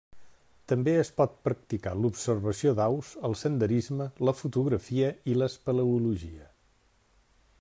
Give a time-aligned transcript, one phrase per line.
[0.71, 6.53] També es pot practicar l'observació d'aus, el senderisme, la fotografia i l'espeleologia.